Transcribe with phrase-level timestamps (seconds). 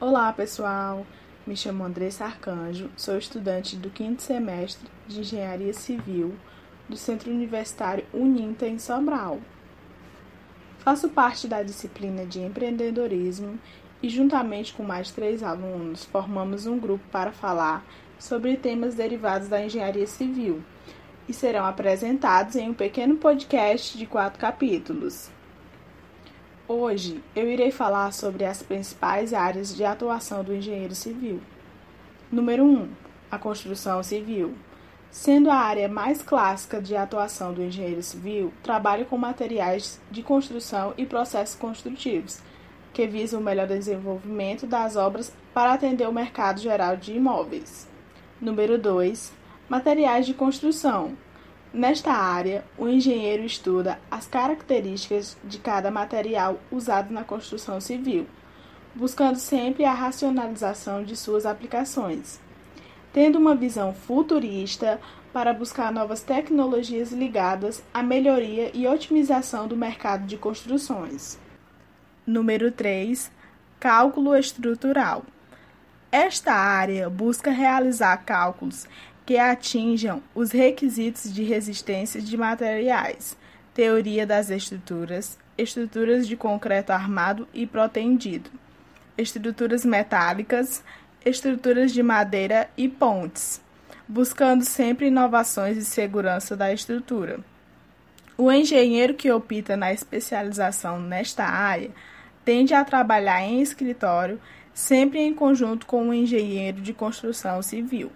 [0.00, 1.04] Olá, pessoal!
[1.44, 6.36] Me chamo Andressa Arcanjo, sou estudante do quinto semestre de Engenharia Civil
[6.88, 9.40] do Centro Universitário Uninta, em Sobral.
[10.78, 13.58] Faço parte da disciplina de empreendedorismo
[14.00, 17.84] e, juntamente com mais três alunos, formamos um grupo para falar
[18.20, 20.62] sobre temas derivados da engenharia civil
[21.28, 25.28] e serão apresentados em um pequeno podcast de quatro capítulos.
[26.70, 31.40] Hoje eu irei falar sobre as principais áreas de atuação do engenheiro civil.
[32.30, 32.90] Número 1.
[33.30, 34.54] A construção civil.
[35.10, 40.92] Sendo a área mais clássica de atuação do engenheiro civil, trabalha com materiais de construção
[40.98, 42.42] e processos construtivos,
[42.92, 47.88] que visam o melhor desenvolvimento das obras para atender o mercado geral de imóveis.
[48.38, 49.32] Número 2.
[49.70, 51.16] Materiais de construção.
[51.72, 58.26] Nesta área, o engenheiro estuda as características de cada material usado na construção civil,
[58.94, 62.40] buscando sempre a racionalização de suas aplicações
[63.12, 65.00] tendo uma visão futurista
[65.32, 71.38] para buscar novas tecnologias ligadas à melhoria e otimização do mercado de construções.
[72.26, 73.30] Número 3.
[73.80, 75.24] Cálculo estrutural.
[76.10, 78.86] Esta área busca realizar cálculos
[79.28, 83.36] que atinjam os requisitos de resistência de materiais,
[83.74, 88.50] teoria das estruturas, estruturas de concreto armado e protendido,
[89.18, 90.82] estruturas metálicas,
[91.26, 93.60] estruturas de madeira e pontes,
[94.08, 97.38] buscando sempre inovações e segurança da estrutura.
[98.34, 101.90] O engenheiro que opta na especialização nesta área
[102.46, 104.40] tende a trabalhar em escritório,
[104.72, 108.10] sempre em conjunto com o engenheiro de construção civil.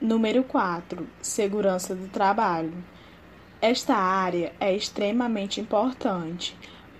[0.00, 1.06] Número 4.
[1.20, 2.72] Segurança do trabalho.
[3.60, 6.56] Esta área é extremamente importante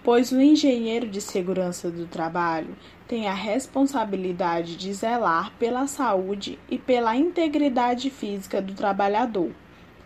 [0.08, 2.74] pois o engenheiro de segurança do trabalho
[3.06, 9.50] tem a responsabilidade de zelar pela saúde e pela integridade física do trabalhador,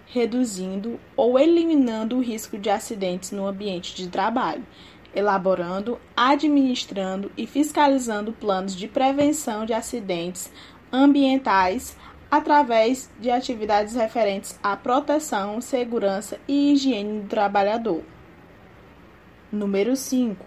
[0.06, 4.66] reduzindo ou eliminando o risco de acidentes no ambiente de trabalho,
[5.14, 10.50] elaborando, administrando e fiscalizando planos de prevenção de acidentes
[10.92, 11.96] ambientais
[12.32, 18.02] através de atividades referentes à proteção, segurança e higiene do trabalhador.
[19.52, 20.42] Número 5.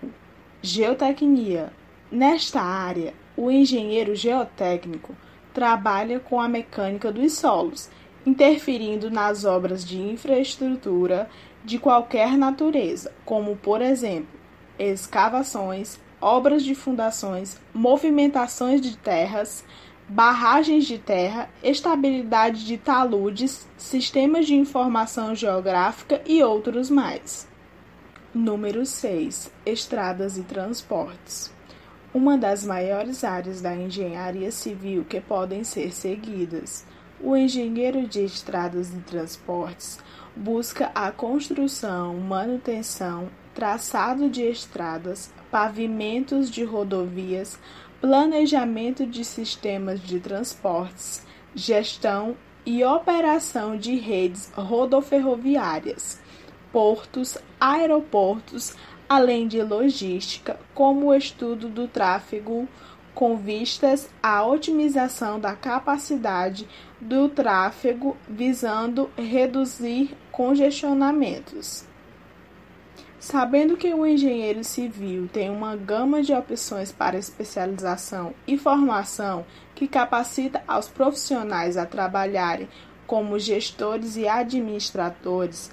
[0.63, 1.71] Geotecnia.
[2.11, 5.15] Nesta área, o engenheiro geotécnico
[5.53, 7.87] trabalha com a mecânica dos solos,
[8.25, 11.29] interferindo nas obras de infraestrutura
[11.63, 14.39] de qualquer natureza, como, por exemplo,
[14.79, 19.63] escavações, obras de fundações, movimentações de terras,
[20.07, 27.47] barragens de terra, estabilidade de taludes, sistemas de informação geográfica e outros mais.
[28.33, 29.51] Número 6.
[29.65, 31.51] Estradas e transportes.
[32.13, 36.85] Uma das maiores áreas da engenharia civil que podem ser seguidas.
[37.19, 39.99] O engenheiro de estradas e transportes
[40.35, 47.57] busca a construção, manutenção, traçado de estradas, pavimentos de rodovias,
[48.05, 56.21] planejamento de sistemas de transportes, gestão e operação de redes rodoferroviárias
[56.71, 58.75] portos, aeroportos,
[59.09, 62.67] além de logística, como o estudo do tráfego
[63.15, 66.67] com vistas à otimização da capacidade
[67.01, 71.87] do tráfego, visando reduzir congestionamentos.
[73.19, 79.87] Sabendo que o engenheiro civil tem uma gama de opções para especialização e formação que
[79.87, 82.67] capacita aos profissionais a trabalharem
[83.07, 85.71] como gestores e administradores,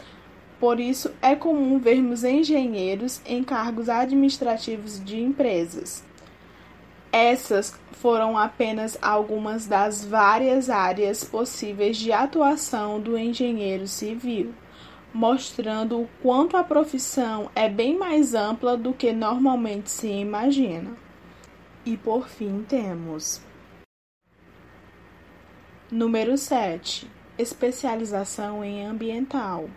[0.62, 6.04] por isso, é comum vermos engenheiros em cargos administrativos de empresas.
[7.10, 14.54] Essas foram apenas algumas das várias áreas possíveis de atuação do engenheiro civil,
[15.12, 20.96] mostrando o quanto a profissão é bem mais ampla do que normalmente se imagina.
[21.84, 23.42] E por fim temos
[25.90, 27.06] Número 7.
[27.36, 29.68] Especialização em ambiental.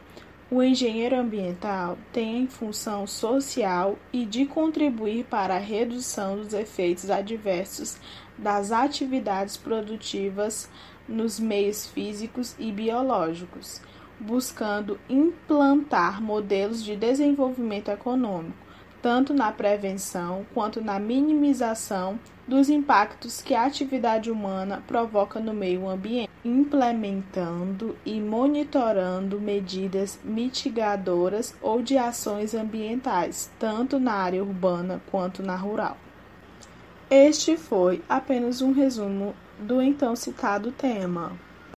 [0.50, 7.98] O engenheiro ambiental tem função social e de contribuir para a redução dos efeitos adversos
[8.38, 10.70] das atividades produtivas
[11.06, 13.82] nos meios físicos e biológicos,
[14.20, 18.66] buscando implantar modelos de desenvolvimento econômico
[19.06, 25.88] tanto na prevenção quanto na minimização dos impactos que a atividade humana provoca no meio
[25.88, 35.44] ambiente, implementando e monitorando medidas mitigadoras ou de ações ambientais, tanto na área urbana quanto
[35.44, 35.98] na rural.
[37.08, 41.32] Este foi apenas um resumo do então citado tema.